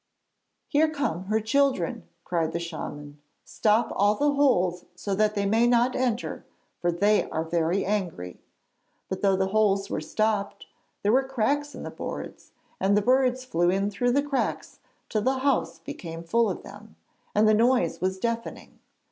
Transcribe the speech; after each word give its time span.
'Here 0.67 0.89
come 0.89 1.25
her 1.25 1.39
children,' 1.39 2.07
cried 2.23 2.53
the 2.53 2.59
shaman. 2.59 3.19
'Stop 3.45 3.91
all 3.95 4.15
the 4.15 4.33
holes 4.33 4.85
so 4.95 5.13
that 5.13 5.35
they 5.35 5.45
may 5.45 5.67
not 5.67 5.95
enter, 5.95 6.43
for 6.79 6.91
they 6.91 7.29
are 7.29 7.43
very 7.43 7.85
angry.' 7.85 8.41
But 9.09 9.21
though 9.21 9.35
the 9.35 9.49
holes 9.49 9.91
were 9.91 10.01
stopped, 10.01 10.65
there 11.03 11.11
were 11.11 11.21
cracks 11.21 11.75
in 11.75 11.83
the 11.83 11.91
boards, 11.91 12.51
and 12.79 12.97
the 12.97 13.03
birds 13.03 13.45
flew 13.45 13.69
in 13.69 13.91
through 13.91 14.13
the 14.13 14.23
cracks 14.23 14.79
till 15.07 15.21
the 15.21 15.37
house 15.37 15.77
became 15.77 16.23
full 16.23 16.49
of 16.49 16.63
them, 16.63 16.95
and 17.35 17.47
the 17.47 17.53
noise 17.53 18.01
was 18.01 18.17
deafening. 18.17 18.79